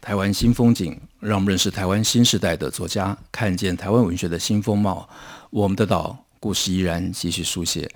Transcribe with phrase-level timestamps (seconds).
[0.00, 5.06] 台湾新风景，让我们认识台湾新时代的作家，看见台湾文学的新风貌。
[5.50, 7.88] 我们的岛故事依然继续书写。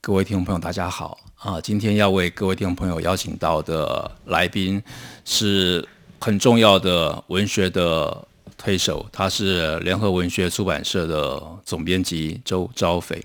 [0.00, 1.60] 各位听众朋友，大家好啊！
[1.60, 4.80] 今天要为各位听众朋友邀请到的来宾
[5.24, 5.86] 是
[6.20, 8.26] 很重要的文学的
[8.56, 13.20] 推手，他是联合文学出版社的总编辑周昭斐。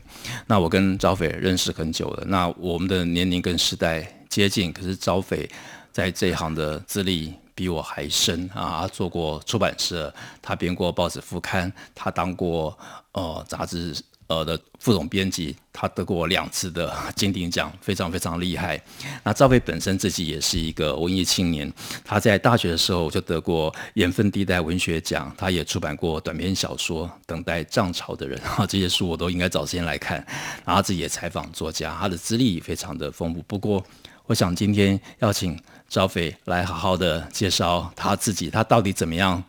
[0.47, 5.47] 那我跟昭斐认识很久了，那我们的年龄跟时代接近，可是昭斐
[5.91, 8.81] 在这一行的资历比我还深啊！
[8.81, 12.77] 他做过出版社，他编过报纸副刊，他当过
[13.13, 13.95] 呃杂志。
[14.27, 18.81] 呃的副总编辑，他得过两次的金鼎奖，非常非常厉害。
[19.23, 21.71] 那赵飞本身自己也是一个文艺青年，
[22.03, 30.25] 他在大学的时候就得过盐分地带文学奖，他也出版过短篇小说《等待涨潮的人》哈，这些书我都应该找时间来看。
[30.65, 33.43] 然后自己也采访作家，他的资历非常的丰富。
[33.43, 33.85] 不过，
[34.27, 35.55] 我想今天要请
[35.87, 39.43] 赵斐来好好的介绍他自己，他到底怎么样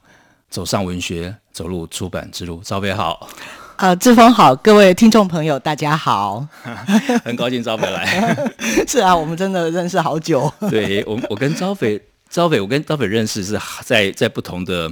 [0.51, 2.61] 走上文学，走入出版之路。
[2.63, 3.27] 赵斐好。
[3.77, 6.47] 啊，志峰好，各位听众朋友，大家好，
[7.25, 8.37] 很高兴招斐来。
[8.87, 10.53] 是啊，我们真的认识好久。
[10.71, 14.91] 对我，我跟招斐，招斐，我跟招斐认识是在在不同的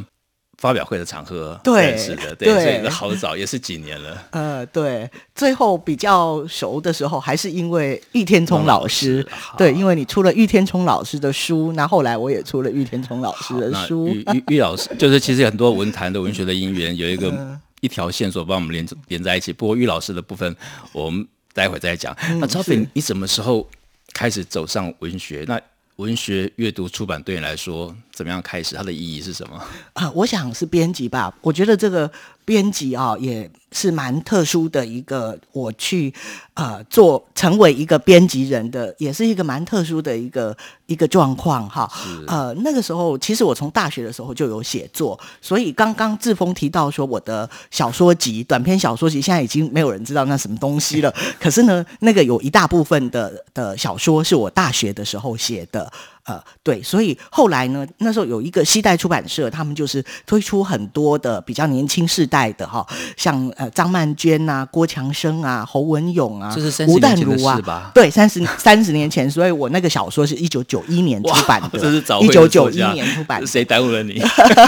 [0.59, 4.27] 发表会的场合认识的，对，对对所以好早，也是几年了。
[4.31, 14.09] 呃，对，最后比较熟的时候，还是因为玉天聪老师，老师对，因为你出了玉天聪老师的书，那后来我也出了玉天聪老师的书。
[14.09, 17.31] 喻喻喻老师， 就是其实很多文坛的文学的因缘有一个。
[17.31, 19.53] 呃一条线索把我们连连在一起。
[19.53, 20.57] 不过玉老师的部分，
[20.91, 22.17] 我们待会再讲。
[22.31, 23.69] 嗯、那超品，你什么时候
[24.15, 25.45] 开始走上文学？
[25.47, 25.61] 那
[25.97, 28.75] 文学阅读出版对你来说怎么样开始？
[28.77, 29.61] 它的意义是什么？
[29.95, 31.35] 啊，我想是编辑吧。
[31.43, 32.11] 我觉得这个
[32.45, 35.39] 编辑啊，也是蛮特殊的一个。
[35.53, 36.13] 我去
[36.55, 40.57] 呃做成为一个编辑人的，也是一个蛮特殊的一个。
[40.87, 41.91] 一个状况哈，
[42.27, 51.11] 呃，那个时候其实我从大学的时候就有写作，所以刚刚志峰提到说我的小说集、短篇小说集，现在已经没有人知道那什么东西了。
[51.41, 55.91] 可是呢，那个有一大部分的的小说是我大学的时候写的。
[56.27, 66.57] 呃，对，所以后来呢，那时候有一个西代出版社，他们就是推出很多的比较年轻世代的哈，像呃张曼娟啊、郭强生啊、侯文勇啊、
[66.89, 74.19] 吴淡如啊，对，三十三十年前，所以我那个小说是一九九一年出版的，这是早一九九一年出版的，谁耽误了你？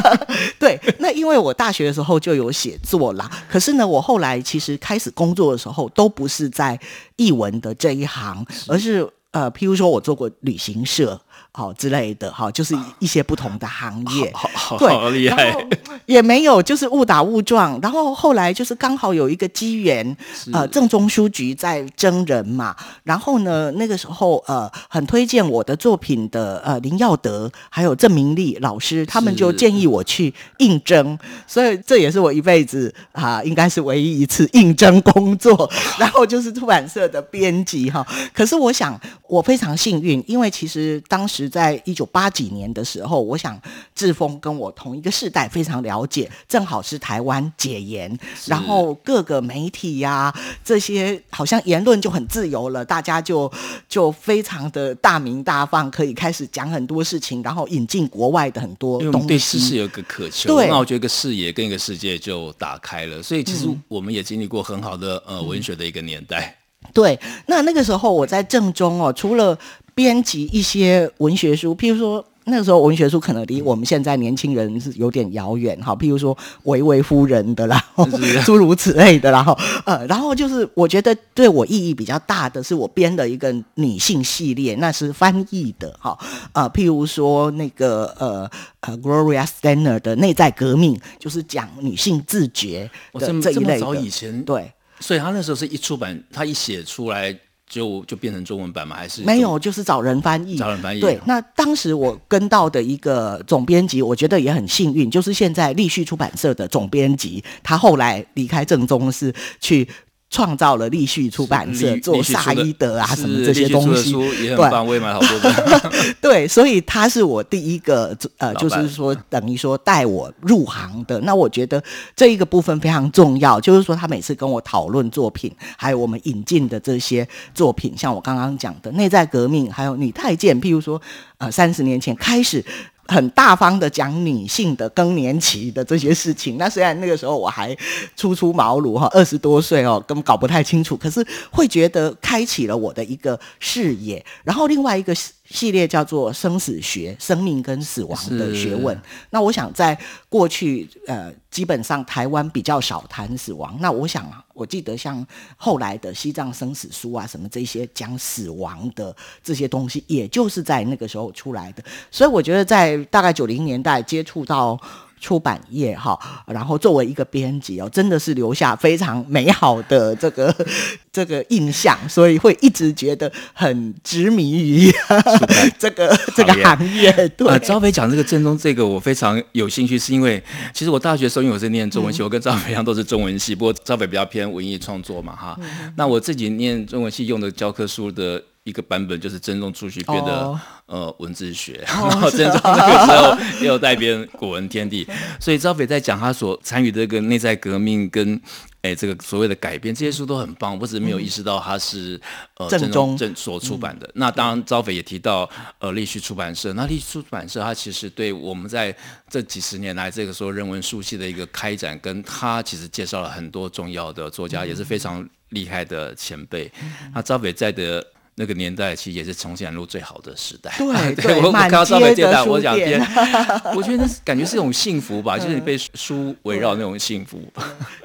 [0.60, 6.78] 对，那因为我大学的时候就有写作啦，可是呢，我后来其实开始工作的时候，都不是在
[7.16, 11.18] 译文的这一行，而是呃，譬如说我做过旅行社。
[11.56, 15.56] 好之类的，哈，就是一些不同的行业，好，好，对，好厉害，
[16.04, 20.14] 也没有，就是误打误撞，然后后来就是刚好有一个机缘，
[20.52, 38.06] 呃，正中书局在征人嘛，然后呢，那个时候呃，很推荐我的作品的呃林耀德还有郑明丽老师，他们就建议我去应征，所以这也是我一辈子啊、呃，应该是唯一一次应征工作， 然后就是出版社的编辑哈。
[38.34, 41.45] 可是我想我非常幸运，因为其实当时。
[41.48, 43.60] 在一九八几年的时候，我想
[43.94, 46.30] 志峰跟我同一个世代，非常了解。
[46.48, 53.50] 正好是台湾解严，然后各个媒体呀、啊，这些好像言论就很自由了，大家就
[53.88, 59.26] 就非常的大鸣大放，可以开始讲很多事情，然后引进国外的很多东西。
[59.28, 63.22] 对知识有一个渴求，对，那我觉得一个视野跟一个世界就打开了。
[63.22, 66.56] 所以其实我们也经历过很好的呃文学的一个年代。
[66.92, 69.58] 对，那那个时候我在正中哦，除了
[69.96, 75.96] 编辑一些文学书，譬如说那个时候文学书可能离我们现在年轻人是有点遥远哈。
[75.96, 77.82] 譬如说维维夫人的啦，
[78.44, 79.38] 诸如此类的啦。
[79.38, 86.16] 然后呃，然后就是我觉得对我意义比较大的是我编的一个女性系列，那是翻译的哈。
[86.52, 88.50] 呃，譬如说那个呃
[88.80, 93.80] 呃 Gloria Steiner 的内在革命，就是讲女性自觉的这一类的。
[93.80, 94.70] 早以前对，
[95.00, 97.34] 所以他那时候是一出版，他一写出来。
[97.68, 98.96] 就就变成中文版吗？
[98.96, 99.58] 还是没有？
[99.58, 101.00] 就是找人翻译，找人翻译。
[101.00, 109.88] 对，那当时我跟到的一个总编辑，我觉得也很幸运，就是现在立讯出版社的总编辑，他后来离开正宗，是去
[110.36, 115.52] 创造了立旭出版社做萨伊德啊什么这些东西，书也很棒，我也买好多本。
[116.20, 121.18] 对，所以他是我第一个呃，就是说等于说带我入行的。
[121.20, 121.82] 那我觉得
[122.14, 131.00] 这一个部分非常重要，就是说他每次跟我讨论作品，还有我们引进的这些作品，像我刚刚讲的内在革命，还有女太监，譬如说
[131.38, 132.62] 呃三十年前开始。
[133.08, 137.76] 很大方的讲女性的更年期的这些事情，那虽然那个时候我还
[138.16, 144.24] 初出茅庐哈，二十多岁哦，根本搞不太清楚，可是会觉得开启了我的一个视野。
[144.44, 145.14] 然后另外一个
[145.48, 148.96] 系列叫做生死学，生命跟死亡的学问。
[149.30, 149.98] 那我想在
[150.28, 153.76] 过去呃，基本上台湾比较少谈死亡。
[153.80, 155.24] 那我想，我记得像
[155.56, 161.82] 后来的西藏生死书啊，什么这些讲死亡的这些东西，也就是在那个时候出来的。
[162.10, 164.80] 所以我觉得在大概九零年代接触到。
[165.20, 170.54] 出版业哈，然后作为一个编辑哦，真的是留下非常美好的这个
[171.10, 174.92] 这个印象，所以会一直觉得很执迷于
[175.78, 177.10] 这个这个行业。
[177.30, 180.42] 对，呃，昭斐讲这个正宗这个，我非常有兴趣，是因为
[180.74, 185.58] 其实我大学的时候，因为我是念中文系，嗯、我跟昭斐一样都是中文系，不过昭斐比较偏文艺创作嘛哈。
[185.60, 188.42] 嗯、那我自己念中文系用的教科书的。
[188.66, 190.58] 一个版本就是曾宗初绪编的、oh.
[190.86, 195.06] 呃文字学，oh, 然后郑重那个时候也有带编古文天地，
[195.38, 198.40] 所以赵斐在讲他所参与的这个内在革命跟
[198.82, 202.16] 哎这个所谓的改变，这些书都很棒，我只是没有意识到他是、
[202.56, 204.06] 嗯、呃曾宗正所出版的。
[204.08, 205.48] 嗯、那当然赵斐也提到
[205.78, 208.92] 呃立旭出版社，那立旭出版社它其实对我们在
[209.30, 216.68] 这几十年来这个说人文书系的一个开展，跟他其实介绍了很多重要的作家，嗯、也是非常厉害的前辈。
[216.82, 218.04] 嗯、那赵斐在的。
[218.38, 220.70] 那个年代其实也是重庆南路最好的时代。
[220.76, 223.00] 对 对，我我看到昭斐接待，我讲天，
[223.74, 227.40] 我觉得那感觉是一种幸福吧，就是你被书围绕那种幸福。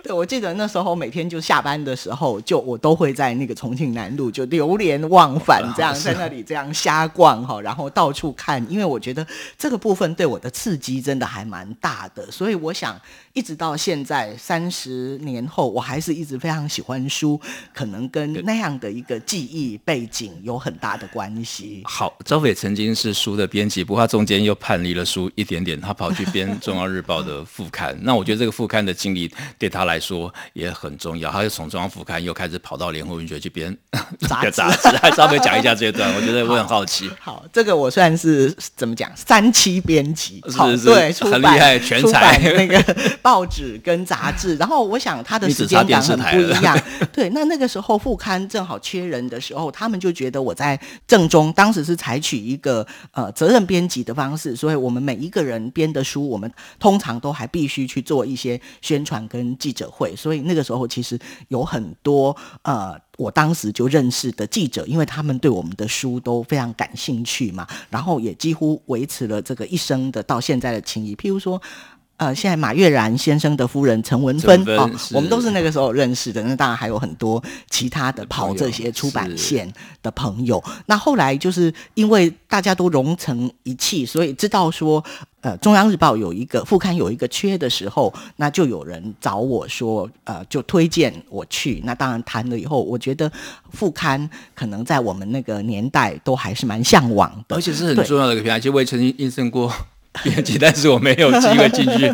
[0.01, 12.97] 对，我记得那时候每天就下班的时候，就我都会在那个重庆南路就流连忘返，这样在那里这样瞎逛哈，然后到处看，因为我觉得这个部分对我的刺激真的还蛮大的，所以我想
[13.33, 17.39] 一直到现在三十年后，我还是一直非常喜欢书，
[17.73, 20.31] 可能跟那样的一个记忆背景。
[20.43, 21.81] 有很大的关系。
[21.85, 27.97] 好，昭斐曾经是书的编辑，不过他中间又叛离了书一点点，他跑去编《中央日报》的副刊。
[28.01, 31.31] 那我觉得这个副刊的经历对他来说也很重要。
[31.31, 33.75] 他又从中央副刊又开始跑到联合文学去编
[34.27, 34.51] 杂 志。
[34.51, 37.09] 杂志，还稍微讲一下这一段，我觉得我很 好奇。
[37.19, 39.11] 好，好，这个我算是怎么讲？
[39.15, 42.81] 三期编辑，是是对，很厉害，全才那个
[43.23, 44.56] 报纸跟杂志。
[44.57, 46.79] 然后我想他的时间感很不一样。
[47.12, 50.12] 对，那那个时候副刊正好缺人的时候，他们就。
[50.12, 50.77] 觉得我在
[51.07, 60.13] 正中，当时是采取一个呃责任编辑的方式，所以我们每一个人编的书，我们通常都还必须去做一些宣传跟记者会。
[60.17, 61.17] 所以那个时候其实
[61.47, 71.15] 有很多呃，我当时就认识的记者，因为他们对我们的书都非常感兴趣嘛，然后也几乎维持了这个一生的到现在的情谊。
[71.15, 71.59] 譬如说。
[72.21, 76.44] 呃，现在马悦然先生的夫人陈文芬哦，我们都是那个时候认识的。
[76.44, 79.68] 那当然还有很多其他的跑这些出版线
[80.03, 80.63] 的朋友。
[80.85, 85.03] 那后来就是因为大家都融成一气，所以知道说，
[85.41, 91.81] 呃，中央日报有一个副刊有一个缺的时候，那就有人找我说，呃，就推荐我去。
[91.83, 93.31] 那当然谈了以后，我觉得
[93.71, 98.60] 副刊可能在我们那个年代都还是蛮向往的，而且是很重要的一个平台。
[98.60, 99.74] 其实我也曾经应征过。
[100.24, 102.12] 编辑，但是我没有机会进去。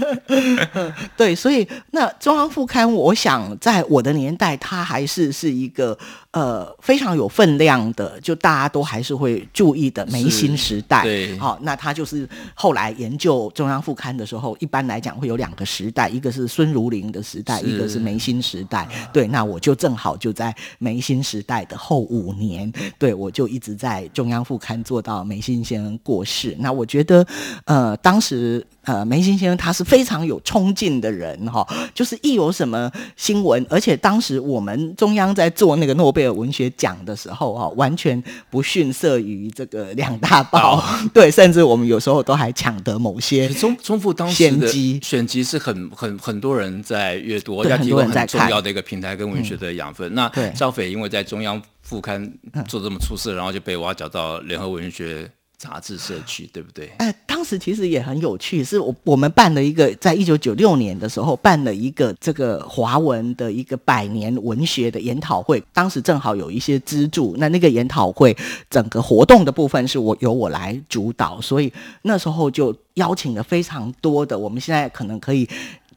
[1.17, 5.97] 对，所以那中央副刊，我想在我的年代，它还是是一个
[6.37, 11.01] 呃非常有分量的，就大家都还是会注意的梅新时代。
[11.03, 18.87] 对，好、哦，那他就是后来研究中央副刊的时候，一般来讲会有两个时代，一个是孙如林的时代，一个是梅新时代。
[19.11, 26.55] 对，那我就正好就在梅新时代的后五年，对，我就一直在中央副刊做到梅新先生过世。
[26.59, 27.25] 那我觉得，
[27.65, 27.87] 呃。
[27.87, 43.83] 呃，当时呃，梅新先生他是非常有冲劲的人哈，就是一有什么新闻，而且当时我们中央在做那个诺贝尔文学奖的时候哈，完全不逊色于这个两大报， 对，甚至我们有时候都还抢得某些先机。
[43.83, 50.11] 中复当时的选集是很很很多人在阅读，要提供很重要的一个平台跟文学的养分。
[50.13, 52.31] 嗯、那赵斐因为在中央副刊
[52.67, 55.29] 做这么出色，然后就被挖角到联合文学。
[55.59, 56.85] 杂志社区对不对？
[56.99, 68.35] 哎、呃，当时其实也很有趣，是我我们办了一个，在一九九六年的时候办了一个这个华文的一个百年文学的研讨会，当时正好有一些资助，那那个研讨会
[68.71, 75.47] 整个活动的部分是我由我来主导，所以那时候就邀请了非常多的，我们现在可能可以。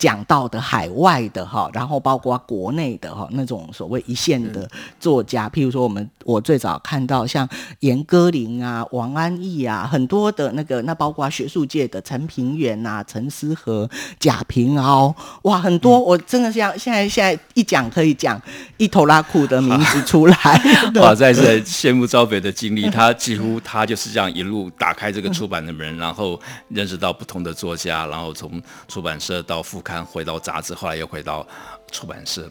[0.00, 4.66] 讲到的海外的哈，然后包括国内的哈那种所谓一线的
[4.98, 7.46] 作家，嗯、譬如说我们我最早看到像
[7.80, 13.86] 严歌苓啊、王安忆啊，很多的那个那包括学术界的陈平原啊、陈思和、
[14.18, 18.40] 贾平凹，哇，很多、嗯、我真的像现在现在一讲可以讲
[18.78, 20.34] 一头拉裤的名字出来。
[20.96, 28.50] 哇，在这羡慕招北的经历， 他几乎他就是这样一路打开这个出版的门，然后认识到不同的作家，然后从
[28.88, 31.46] 出版社到副刊，回到杂志，后来又回到
[31.90, 32.50] 出版社。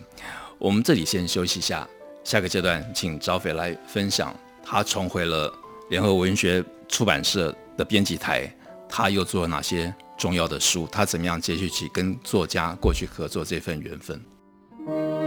[0.58, 1.88] 我们这里先休息一下，
[2.24, 5.52] 下个阶段请赵斐来分享他重回了
[5.90, 8.54] 联合文学出版社的编辑台，
[8.90, 15.19] 他又做了哪些重要的书，他怎么样接续起跟作家过去合作这份缘分。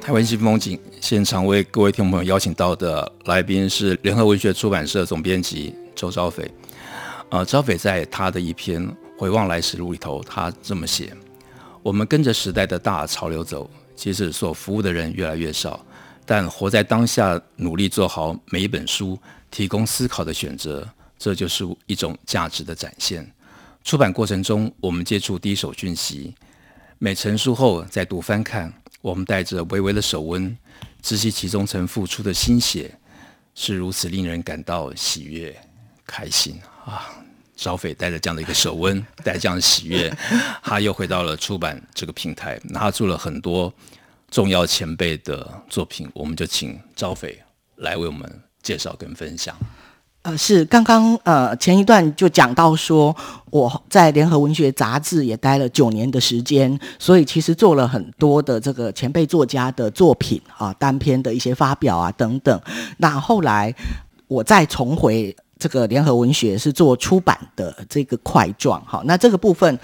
[0.00, 6.50] 台湾新风景现场为各位听众朋友邀请到的来宾是联合文学出版社总编辑周昭斐。
[7.28, 8.82] 呃，昭斐在他的一篇
[9.18, 11.14] 《回望来时路》里头，他这么写：
[11.82, 15.84] 我们跟着时代的大潮流走，其实所服务的人越来越少，
[16.24, 19.18] 但活在当下，努力做好每一本书
[19.50, 20.88] 提供思考的选择，
[21.18, 23.30] 这就是一种价值的展现。
[23.84, 26.34] 出版过程中，我们接触第一手讯息，
[26.98, 28.72] 每成书后再度翻看。
[29.00, 30.56] 我们带着微微的手温，
[31.02, 32.94] 知悉其中曾付出的心血，
[33.54, 35.56] 是如此令人感到喜悦、
[36.06, 37.10] 开心啊！
[37.56, 40.10] 招斐带着这样的一个手温，带着这样的喜悦，
[40.64, 43.72] 他又回到了出版这个平台，拿出了很多
[44.30, 47.38] 重要前辈的作品，我们就请招斐
[47.76, 49.54] 来为我们介绍跟分享。
[50.22, 53.14] 呃，是刚刚呃前一段就讲到说，
[53.50, 62.60] 我在联合文学杂志也待了九年的时间，所以其实做了很多的这个前辈作家的作品啊，单篇的一些发表啊等等。
[62.98, 63.74] 那后来
[64.28, 68.82] 我再重回这个联合文学，是做出版的这个块状。
[68.84, 69.78] 好，那这个部分。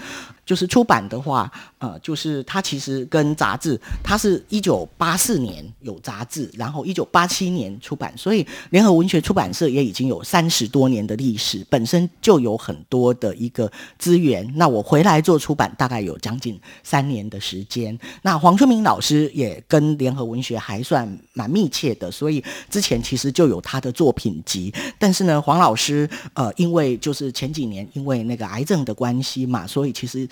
[0.47, 14.51] 就是出版的话，呃，就是它其实跟杂志，它是一九八四年有杂志，然后一九八七年出版，所以联合文学出版社也已经有三十多年的历史，本身就有很多的一个资源。
[14.55, 17.95] 那我回来做出版，大概有将近三年的时间。
[18.23, 24.73] 那黄春明老师也跟联合文学还算蛮密切的，所以之前其实就有他的作品集。
[24.97, 30.27] 但是呢，黄老师呃，因为就是前几年因为那个癌症的关系嘛，所以其实。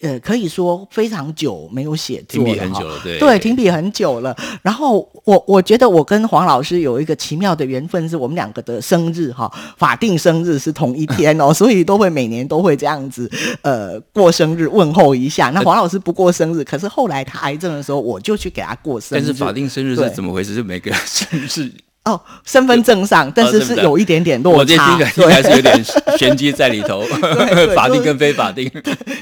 [0.00, 4.34] 呃，可以说非常久没有写作了，停笔很久了，对对，停笔很久了。
[4.62, 13.30] 然后我我觉得我跟黄老师有一个奇妙的缘分，是我们两个的生日哈，法定生日是同一天哦， 所以都会每年都会这样子
[13.62, 15.50] 呃过生日问候一下。
[15.50, 19.20] 那黄老师不过生日，可是后来他癌症的时候，我就去给他过生日。
[19.20, 20.54] 但是法定生日是怎么回事？
[20.54, 21.70] 是每个生日。
[22.04, 24.74] 哦，身份证上，但是是有一点点落差，我这
[25.22, 25.84] 应该是有点
[26.16, 27.02] 玄机在里头
[27.76, 28.70] 法定跟非法定。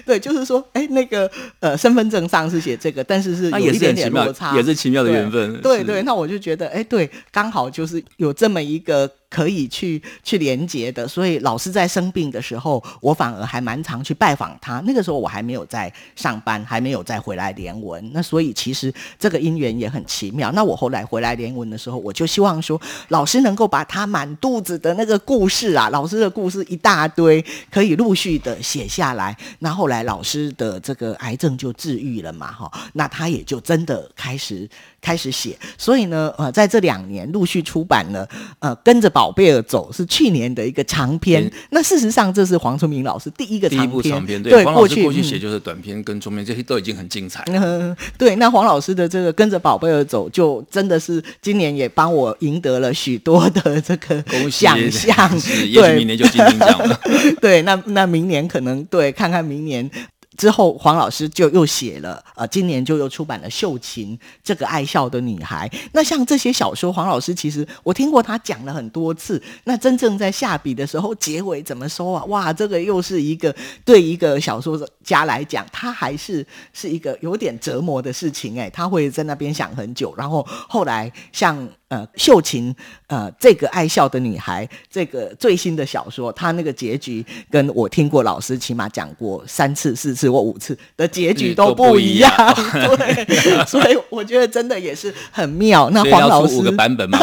[0.07, 1.31] 对，就是说，哎，那个
[1.61, 5.61] 呃，身份证上是写这个，但是是有一点点落差，也是奇妙的缘分。
[5.61, 9.11] 对对，那我就觉得，哎，对，刚好就是有这么一个。
[9.31, 14.81] 可以去去连接的，所以老师在生病的时候，我反而还蛮常去拜访他。
[14.87, 18.11] 那个时候我还没有在上班，还没有再回来联文。
[18.15, 20.51] 那所以其实这个因缘也很奇妙。
[20.53, 29.37] 那我后来回来联文的时候，我就希望说，老师能够把他满肚子的那个故事啊，老师的故事一大堆，可以陆续的写下来。
[29.59, 34.69] 那后来老师的这个癌症就治愈了嘛，哈，那他也就真的开始。
[35.09, 41.43] 开始写，所以呢，呃，在这两年陆续出版了，呃，跟着宝贝儿走是去年的一个长篇。
[41.43, 43.89] 嗯、那事实上，这是黄春明老师第一个长篇。
[43.89, 47.43] 第一部长篇，对，黄老师过去写就是短篇跟中篇，这些都已经很精彩。
[47.47, 48.37] 嗯，对。
[48.37, 55.41] 那黄老师的这个跟着宝贝儿走，就真的是今年也帮我赢得了许多的这个奖项。
[55.41, 57.01] 是，也许明年就金鹰奖了。
[57.41, 59.91] 对， 那那明年可能对，看看明年。
[60.39, 65.69] 之后，黄老师就又写了，呃，今年就又出版了《秀琴》这个爱笑的女孩。
[65.93, 69.43] 那像这些小说，黄老师其实我听过他讲了很多次。
[69.65, 72.25] 那真正在下笔的时候，结尾怎么收啊？
[72.27, 73.55] 哇，这个又是一个
[73.85, 80.15] 对一个小说家来讲，他还是是一个有点折磨的事情哎，他会在那边想很久。
[80.17, 81.69] 然后后来像。
[81.89, 82.77] 呃，秀琴，
[83.09, 92.31] 呃，这个爱笑的女孩，这个最新的小说，她那个结局跟我听过老师起码讲过三次、四次或五次的结局都不一样，
[92.75, 95.89] 嗯、 对，所以我觉得真的也是很妙。
[95.91, 97.19] 那黄老师五个版本嘛，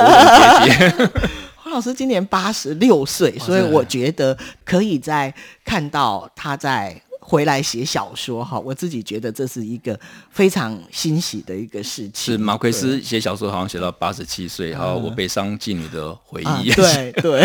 [1.55, 6.99] 黄老师今年八十六岁，所以我觉得可以在看到他在。
[7.27, 12.35] 回来写小说哈，我自己觉得这是一个非常欣喜的一个事情。
[12.35, 16.45] 是马奎斯写小说好像写到八十七岁，哈、嗯，我悲伤妓女的回忆。
[16.45, 17.41] 啊、 对对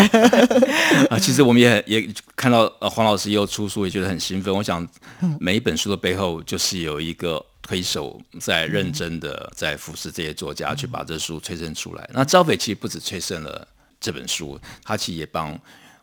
[1.09, 4.53] 啊，其实我们也也看到呃黄老师又出书，也觉得很兴奋。
[4.53, 4.87] 我想
[5.39, 12.07] 每一本书的背后就是有一个推手在认真的在服侍这些作家，去把这书催生出来。
[12.13, 13.67] 那昭斐其实不止催生了
[13.99, 15.59] 这本书，他其实也帮。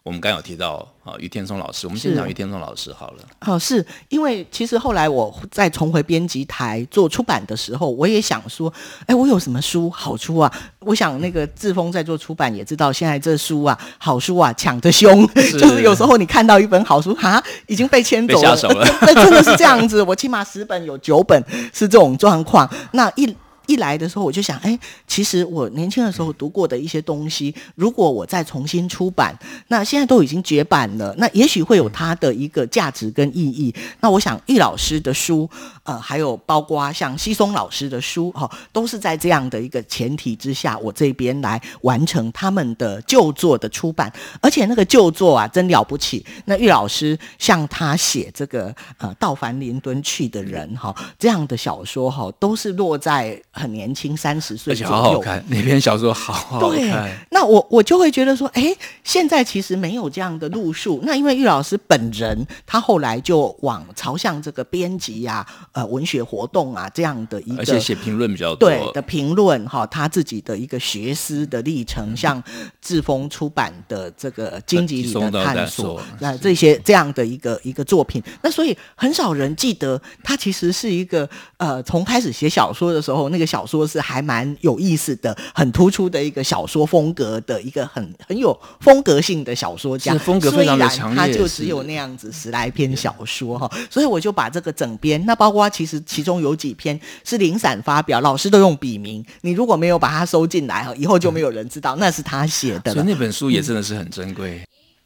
[0.08, 3.16] 我们刚有提到啊，余天松老师，我们先讲余天松老师好了。
[3.40, 8.72] 哦，是因为其实后来我在重回编辑台做出版的时候，我也想说，
[9.04, 10.50] 哎，我有什么书好出啊？
[10.78, 18.56] 我想那个志峰在做出版也知道，现在这书啊，好书啊抢得凶，是 就是有时候你看到一本好书，哈，已经被牵走了，
[19.02, 20.02] 那， 真的是这样子。
[20.02, 23.36] 我起码十本有九本是这种状况，那一。
[23.68, 33.72] 一来的时候，我就想，哎，其实我年轻的时候读过的一些东西，如果我再重新出版，那现在都已经绝版了，那也许会有它的一个价值跟意义。
[34.00, 35.48] 那我想，易老师的书，
[35.82, 44.10] 呃，还有包括像西松老师的书，哈、都是在这样的一个前提之下，我这边来完成他们的旧作的出版。
[44.40, 46.24] 而且那个旧作啊，真了不起。
[46.46, 53.38] 那易老师像他写这个呃，到凡林敦去的人，哈、哦，这样的小说，哈、都是落在。
[53.58, 55.44] 很年轻，三十岁，而且好好看。
[55.48, 56.78] 那篇小说好好看。
[56.78, 58.72] 对，那我我就会觉得说，哎，
[59.02, 61.00] 现在其实没有这样的路数。
[61.02, 68.70] 那因为玉老师本人，他后来就往朝向这个编辑呀、呃，文学活动啊这样的一个，而且写评论比较多。
[68.70, 72.42] 对的评论哈，他自己的一个学思的历程，嗯、像
[72.80, 83.47] 志峰出版的这个荆棘里的探索，那这些这样的一个一个作品，那所以很少人记得他其实是一个呃，从开始写小说的时候那个。
[83.48, 102.92] 小说是还蛮有意思的，很突出的一个小说风格的一个很很有风格性的小说家，风格非常的强烈，他就只有那样子十来篇小说哈，所以我就把这个整编，那包括其实其中有几篇是零散发表，老师都用笔名，你如果没有把它收进来哈，以后就没有人知道那是他写的。
[102.92, 104.62] 所以那本书也真的是很珍贵。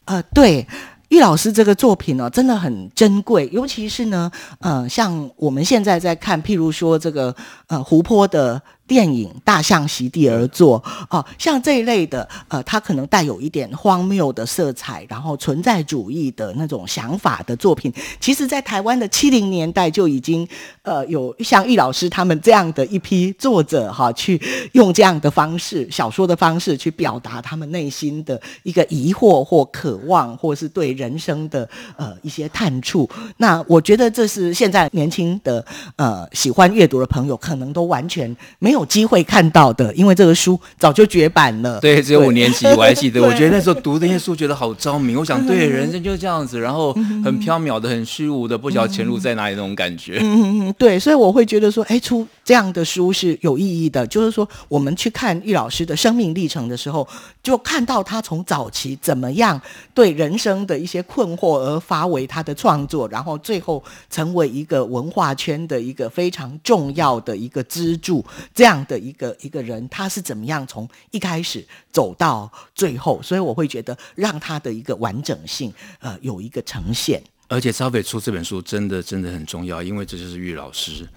[0.07, 0.67] 呃，对。
[1.09, 7.37] 玉老师这个作品呢，真的很珍贵，尤其是呢，呃，像我们现在在看，譬如说这个
[7.73, 8.61] 呃湖泊的。
[8.85, 20.47] 电影《大象席地而坐》哦，像这一类的，呃，它可能带有一点荒谬的色彩，然后存在主义的那种想法的作品，其实，在台湾的七零年代就已经，
[20.83, 24.39] 呃，有像易老师他们这样的一批作者哈、去
[24.73, 33.09] 用这样的方式，小说的方式去表达他们内心的一个疑惑或渴望，或是对人生的呃一些探触。
[33.39, 35.65] 那我觉得这是现在年轻的
[35.97, 38.87] 呃喜欢阅读的朋友可能都完全没有。
[38.93, 41.81] 机会看到的，因为这个书早就绝版了。
[41.81, 43.23] 对，只有五年级，我还记得。
[43.25, 45.17] 我觉得那时候读那些书，觉得好着迷。
[45.17, 46.93] 我想，对，人生就是这样子，然后
[47.25, 50.19] 很飘渺的、很虚无的，不晓得前路在哪里那种感觉。
[50.21, 54.07] 嗯嗯，对，所以我会觉得说，哎，出这样的书是有意义的。
[54.07, 57.09] 就是说，我们去看易老师的生命历程的时候，
[57.43, 59.59] 就看到他从早期怎么样
[59.95, 68.23] 对人生的一些困惑而发为他的创作，然后最后成为一个文化圈的一个非常重要的一个支柱。
[68.53, 68.73] 这样。
[68.89, 73.23] 的一个一个人，他是怎么样从一开始走到最后？
[73.23, 77.23] 所以我会觉得让他的一个完整性，呃，有一个呈现。
[77.47, 81.09] 而且昭斐出这本书真的真的很重要，因为这就是玉老师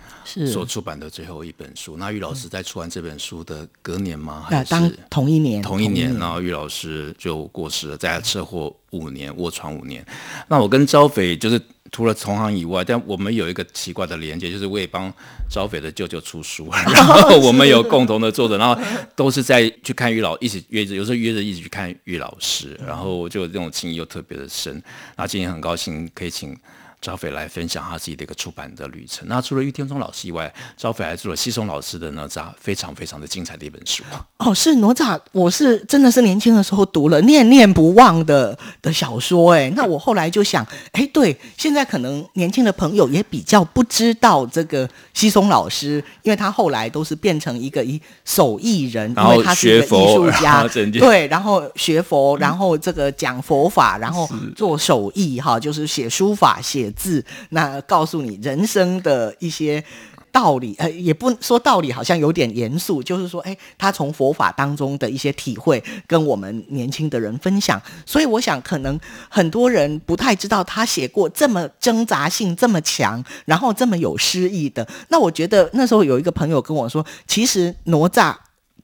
[0.52, 1.98] 所出版的最后一本书。
[1.98, 4.46] 那玉老师在出完这本书的隔年吗？
[4.48, 5.64] 还是当同一年？
[5.64, 10.06] 同一年，然后玉老师就过世了，在车祸五年，卧床五年。
[10.48, 11.60] 那我跟招斐就是。
[11.92, 15.12] 除了同行以外，但我们有一个奇怪的连接，就是我也帮
[15.50, 18.82] 招匪的舅舅出书， 然后我们有共同的作者，然后
[19.16, 24.82] 都是在去看玉老，一起约着，有时候约着一起去看玉老师，然后就这种情谊又特别的深。
[25.16, 26.58] 那今天很高兴可以请
[27.02, 29.28] 昭斐来分享他自己的一个出版的旅程。
[29.28, 34.04] 那除了玉天中老师以外，昭斐还做了西松老师的哪吒，非常非常的精彩的一本书。
[34.38, 39.54] 哦，是哪吒，我是真的是年轻的时候读了念念不忘的的小说。
[39.54, 50.68] 哎，那我后来就想，哎，对，现在可能年轻的朋友也比较不知道这个西松老师，因为他后来都是变成一个一手艺人，因为他是一个艺术家，
[51.00, 56.85] 对，然后学佛，然后这个讲佛法，然后做手艺，哈，就是写书法写。
[56.86, 59.84] 写字，那告诉你人生的一些
[60.32, 63.02] 道理，呃，也不说道理，好像有点严肃。
[63.02, 67.82] 就是说，哎，他从佛法当中的一些体会，跟我们年轻的人分享。
[68.06, 74.88] 所以，我想可能很多人不太知道他写过这么挣扎性这么强，然后这么有诗意的。
[75.08, 78.36] 那我觉得那时候有一个朋友跟我说，其实哪吒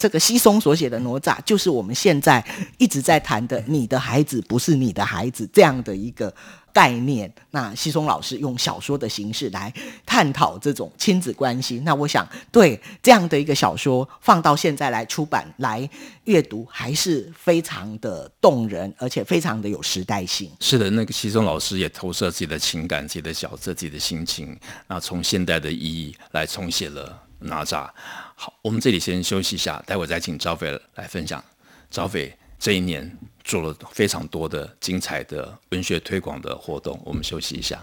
[0.01, 2.43] 这个西松所写的哪吒，就是我们现在
[2.79, 6.33] 一直在谈的“你的孩子不是你的孩子”这样的一个。
[6.73, 9.73] 概念，那西松老师用小说的形式来
[10.05, 15.89] 探讨这种亲子关系，那我想对这样的一个小说放到现在来出版来
[16.23, 20.49] 阅读，还是非常的动人，而且非常的有时代性。
[20.61, 27.89] 是的，那个西松老师也投射自己的情感、自己的角色、自己的心情，那从现代的意义来重写了哪吒。
[28.43, 31.43] 好，我们这里先休息一下，待会再请赵飞来分享。
[31.91, 33.15] 赵飞这一年。
[33.43, 37.81] 做了非常多的精彩的文学推广的活动，我们休息一下。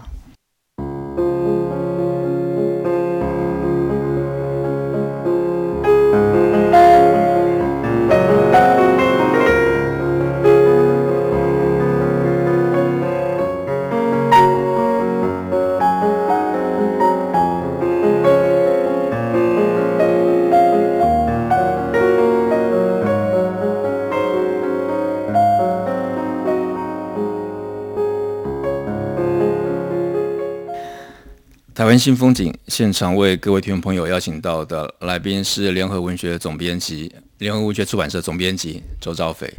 [31.99, 39.53] 新风景现场为各位听众朋友邀请到的来宾是联合文学总编辑、联合文学出版社总编辑周兆斐。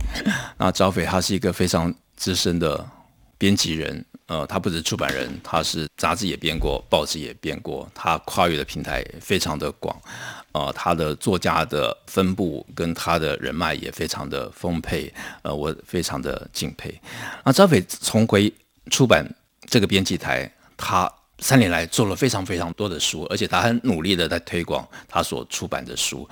[0.57, 2.87] 那兆斐他是一个非常资深的
[3.37, 9.95] 编辑人，呃，他不止出版人，他是杂志也编过，报纸也编过，他跨越的平台非常的广，
[10.53, 16.93] 呃，他的作家的分布跟他的人脉也非常的丰沛，呃，我非常的敬佩。
[17.43, 18.53] 那兆斐重回
[18.89, 19.27] 出版
[19.67, 21.11] 这个编辑台，他。
[21.41, 26.27] 三年来做了非常非常多的书，而且他很努力的在推广他所出版的书。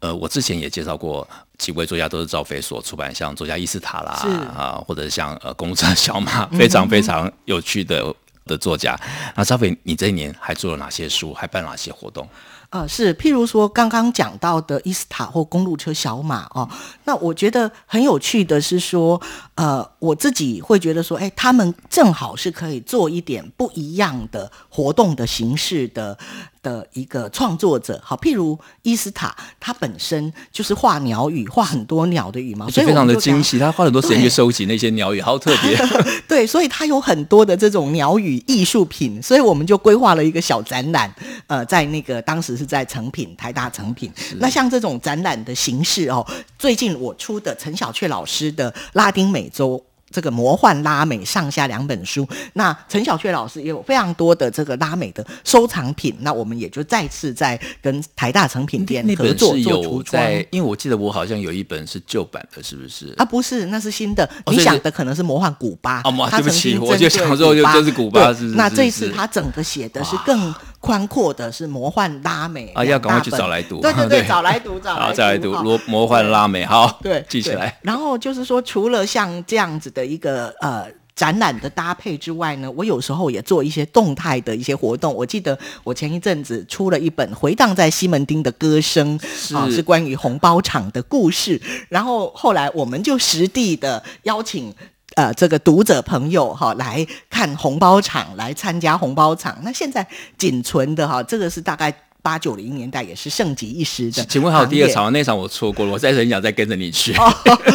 [0.00, 4.12] 呃，我之前也介绍过几位作家，都是赵飞所出版，像作家伊斯塔啦
[4.56, 8.14] 啊，或者像呃公路车小马， 非常非常有趣的、嗯、
[8.46, 8.98] 的作家。
[9.36, 11.32] 那赵飞，你这一年还做了哪些书？
[11.32, 12.28] 还办哪些活动？
[12.72, 16.66] 啊，是，譬如说刚刚讲到的伊斯塔或公路车小马哦，
[17.04, 19.20] 那我觉得很有趣的是说，
[19.56, 26.16] 呃，我自己会觉得说，哎，他们正好是可以做一点不一样的活动的形式的。
[26.62, 33.58] 的一个创作者，好，譬如伊斯塔，他本身就是画鸟语，画很多鸟的羽毛，所以非常的精细。
[33.58, 35.76] 他花很多时间去收集那些鸟语，好特别。
[36.28, 41.12] 对，所以他有很多的这种鸟语艺术品，所以我们就规划了一个小展览，
[41.48, 44.12] 呃，在那个当时是在成品，台大成品。
[44.38, 46.24] 那像这种展览的形式哦，
[46.58, 49.84] 最近我出的陈小雀老师的拉丁美洲。
[50.12, 60.22] 这个魔幻拉美上下两本书，那陈小雀老师也有非常多的这个拉美的收藏品，那我们也就再次在跟台大成品店合作做橱窗。
[60.50, 63.12] 因为我记得我好像有一本是旧版的，是不是？
[63.16, 64.28] 啊，不是，那是新的。
[64.46, 66.02] 你想的可能是魔幻古巴。
[66.04, 68.44] 哦，对不起，我就想说就就是古巴，是。
[68.48, 73.80] 那这一次他整个写的是更宽阔的，是魔幻拉美啊，要赶快去找来读。
[73.80, 75.02] 对对 对，找来读，找来读。
[75.06, 77.78] 好，再来读魔魔幻拉美，好，对，记起来。
[77.80, 80.02] 然后就是说，除了像这样子的。
[80.02, 85.14] 一个呃展览的搭配之外呢，我有时候也做一些动态的一些活动。
[85.14, 89.16] 我记得我前一阵子出了一本《回荡在西门町的歌声》，
[89.56, 91.58] 啊，是关于红包场的故事。
[91.88, 94.74] 然后后来我们就实地的邀请
[95.14, 99.58] 呃这个读者朋友哈来看红包场，来参加红包场。
[99.62, 101.94] 那现在仅存的哈，这个是大概。
[102.24, 104.24] 八九零年代也是盛极一时的。
[104.26, 105.12] 请问还有第二场？
[105.12, 107.12] 那场我错过了，我在很想再跟着你去。
[107.14, 107.28] 哦，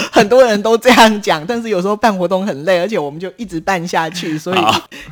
[0.09, 4.59] 很多人都这样讲，但是有时候办活动很累，而且我们就一直办下去， 所以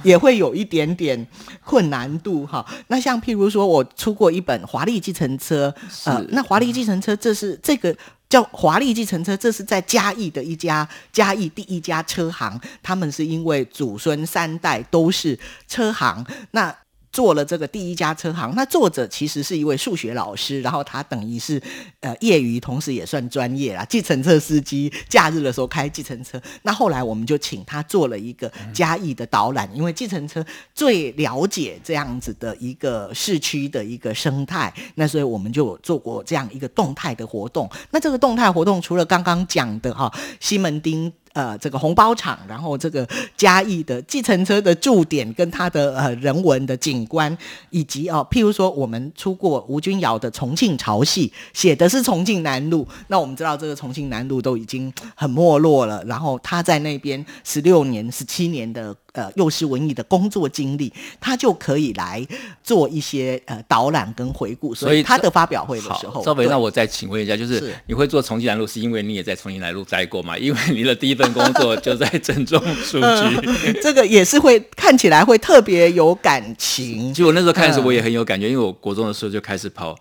[0.03, 1.27] 也会有一点点
[1.65, 2.65] 困难度哈。
[2.87, 5.67] 那像譬如说，我出过一本《华丽计程车》，
[6.09, 7.93] 呃，那《华丽计程车》这是这个
[8.35, 16.75] 叫《华丽计程车》，这是在嘉义的一家嘉义第一家车行，他们是因为祖孙三代都是车行，那。
[17.15, 18.53] 做了这个第一家车行。
[18.55, 21.61] 那作者其实是一位数学老师，然后他等于是
[22.01, 23.85] 呃业余，同时也算专业啦。
[23.85, 26.39] 计程车司机假日的时候开计程车。
[26.63, 34.73] 那后来我们就请他做了一个嘉义的导览，因为计程车最了解这样子的一个市区的一个生态。
[34.95, 37.69] 那所以我们就做过这样一个动态的活动。
[37.91, 41.13] 那这个动态活动除了刚刚讲的哈西门町。
[41.35, 47.37] 呃，这个红包厂，然后这个嘉义的计程车的驻点跟它的呃人文的景观，
[47.71, 52.87] 以及哦，譬如说我们出过吴君尧的《重庆潮戏》，写的是重庆南路。
[53.07, 58.95] 那我们知道这个重庆南路都已经很没落了，然后他在那边十六年、十七年的。
[59.15, 62.25] 呃，幼师文艺的工作经历，他就可以来
[62.61, 64.75] 做一些呃导览跟回顾。
[64.75, 70.37] 所以他的发表会的时候，赵斐，那我再请问一下，就是你会做重庆南路，是因为你也在重庆南路待过吗？
[70.37, 73.05] 因为你的第一份工作就在镇中书局，
[73.65, 77.13] 呃，这个也是会看起来会特别有感情。
[77.13, 79.97] 其实我那时候看的时候，我也很有感觉，因为我国中的时候就开始跑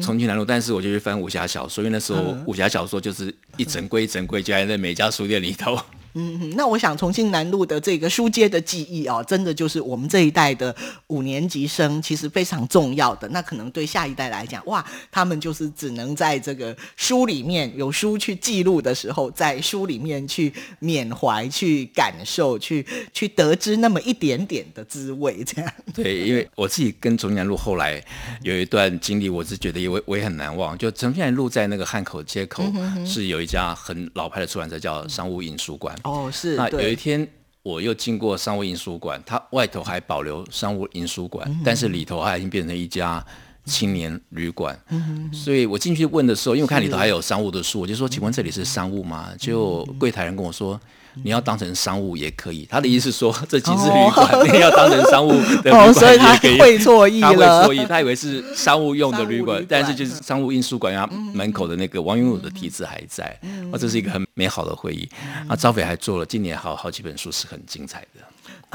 [0.00, 5.78] 重庆南路，但是我就去翻武侠小说，因为那时候武侠小说就是一整柜一整柜就在那每家书店里头。
[6.18, 10.74] 嗯，那我想重庆南路的这个书街的记忆哦，真的就是我们这一代的
[11.08, 13.28] 五年级生，其实非常重要的。
[13.28, 25.70] 那可能对下一代来讲，哇，他们就是只能在这个书里面有书去记录的时候，在书里面去缅怀、去感受、去去得知那么一点点的滋味，这样。
[25.92, 28.02] 对，因为我自己跟重庆南路后来
[28.40, 30.78] 有一段经历，我是觉得也我我也很难忘。
[30.78, 32.64] 就重庆南路在那个汉口街口
[33.04, 35.94] 是有一家很老牌的出版社，叫商务印书馆。
[36.06, 36.56] 哦，是。
[36.56, 37.26] 那有一天，
[37.62, 43.24] 我又经过商务印书馆，它外头还保留商务印书馆，嗯、但是里头它已经变成一家
[43.64, 44.78] 青年旅馆。
[44.90, 50.80] 嗯、所以我进去问的时候，因为我看里头还有商务的书，我就说：“请问这里是商务吗？”就柜台人跟我说。
[51.24, 63.38] 你要当成商务也可以，他的意思是说，这几只旅馆 你要当成商务的 旅馆所以他会错意了，他会错意，他以为是商务用的旅馆，但是就是商务印书馆，他门口的那个王云武的题字还在。
[63.72, 65.08] 哦，这是一个很美好的回忆。
[65.48, 68.20] 啊，赵斐还做了今年好好几本书，是很精彩的。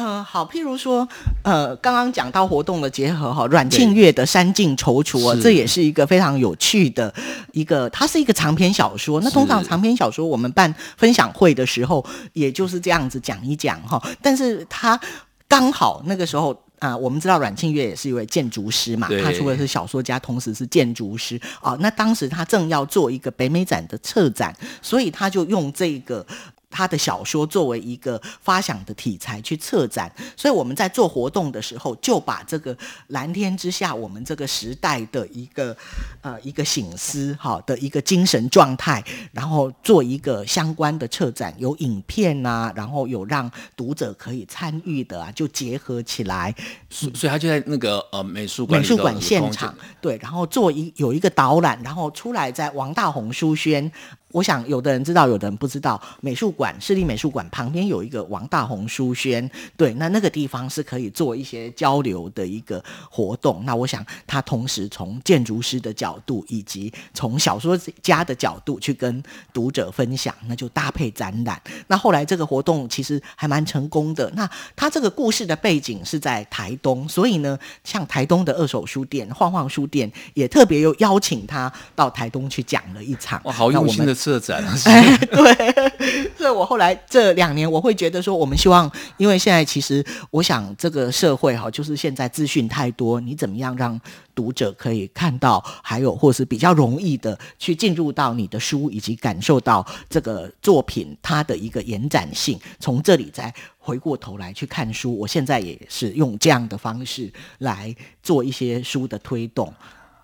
[0.03, 1.07] 呃，好，譬如说，
[1.43, 7.13] 呃，刚刚讲到活动的结合哈，阮庆月的《山尽踌躇》啊，这也是一个非常有趣的
[7.51, 9.21] 一个，它是一个长篇小说。
[9.21, 14.01] 那通常长篇小说我们办分享会的时候，也就是这样子讲一讲哈。
[14.23, 14.99] 但是他
[15.47, 21.77] 刚好那个时候啊、呃，我们知道阮庆月也是一位建筑师嘛，他除了是小说家，同时是建筑师啊、呃。
[21.79, 26.25] 那当时他正要做一个北美展的策展，所以他就用这个。
[26.71, 32.75] 他的小说作为一个发想的题材去策展，所以我们在做活动的时候，就把这个
[33.07, 35.75] 蓝天之下我们这个时代的一个
[36.21, 39.03] 呃一个醒思哈的一个精神状态，
[39.33, 46.55] 然后做一个相关的策展，有影片啊，然后有让读者可以参与的啊，就结合起来。
[46.89, 53.91] 所以，所以他就在那个呃美术馆美术馆现场对，然后做一有一个导览，然后出来在王大红书轩。
[54.31, 56.01] 我想有的人知道，有的人不知道。
[56.21, 63.63] 美术馆市立美术馆旁边有一个王大红书轩，对，那那个地方是可以做一些交流的一个活动。
[63.65, 71.61] 那我想他同时从建筑师的角度，以及从小说家的角度去跟读者分享，那就搭配展览。
[71.87, 74.31] 那后来这个活动其实还蛮成功的。
[74.35, 83.41] 那他这个故事的背景是在台东，所以呢，像台东的二手书店晃晃书店也特别又邀请他到台东去讲了一场。
[83.43, 84.15] 哇，好用心的。
[84.21, 93.99] 策展 哎，对， 所以我后来这两年，我会觉得说，我们希望，因为现在其实，我想这个社会哈，就是现在资讯太多，你怎么样让
[94.35, 105.17] 读者可以看到，还有或是比较容易的去进入到你的书，以及感受到这个作品它的一个延展性，从这里再回过头来去看书。
[105.17, 109.73] 我现在也是用这样的方式来做一些书的推动。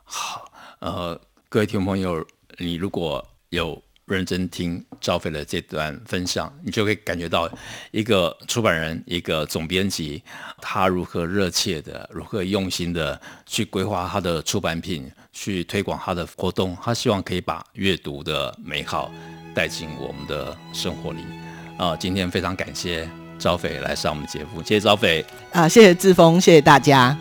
[0.04, 0.46] 好，
[0.80, 2.24] 呃，各位听众朋友，
[2.60, 7.50] 你如果有认真听赵斐的这段分享，你就会感觉到
[7.92, 10.24] 一个出版人、一个总编辑，
[10.62, 16.76] 他如何热切的、如何用心的去规划他的出版品，去推广他的活动。
[16.82, 19.12] 他希望可以把阅读的美好
[19.54, 21.20] 带进我们的生活里。
[21.78, 25.24] 啊、今天非常感谢赵斐来上我们节目，谢谢赵斐。
[25.52, 27.16] 啊，谢谢志峰，谢谢大家。